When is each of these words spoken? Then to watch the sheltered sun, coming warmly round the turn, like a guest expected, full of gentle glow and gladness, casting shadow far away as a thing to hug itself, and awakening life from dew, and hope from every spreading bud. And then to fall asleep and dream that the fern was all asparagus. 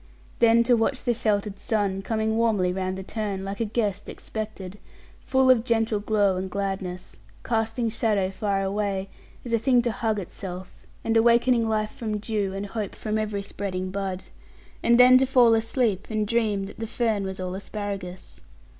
Then 0.39 0.63
to 0.63 0.73
watch 0.73 1.03
the 1.03 1.13
sheltered 1.13 1.59
sun, 1.59 2.01
coming 2.01 2.35
warmly 2.35 2.73
round 2.73 2.97
the 2.97 3.03
turn, 3.03 3.43
like 3.45 3.59
a 3.59 3.65
guest 3.65 4.09
expected, 4.09 4.79
full 5.19 5.51
of 5.51 5.63
gentle 5.63 5.99
glow 5.99 6.37
and 6.37 6.49
gladness, 6.49 7.17
casting 7.43 7.87
shadow 7.87 8.31
far 8.31 8.63
away 8.63 9.09
as 9.45 9.53
a 9.53 9.59
thing 9.59 9.83
to 9.83 9.91
hug 9.91 10.17
itself, 10.17 10.87
and 11.03 11.15
awakening 11.17 11.69
life 11.69 11.91
from 11.91 12.17
dew, 12.17 12.51
and 12.51 12.65
hope 12.65 12.95
from 12.95 13.19
every 13.19 13.43
spreading 13.43 13.91
bud. 13.91 14.23
And 14.81 14.99
then 14.99 15.19
to 15.19 15.27
fall 15.27 15.53
asleep 15.53 16.07
and 16.09 16.27
dream 16.27 16.63
that 16.63 16.79
the 16.79 16.87
fern 16.87 17.23
was 17.23 17.39
all 17.39 17.53
asparagus. 17.53 18.41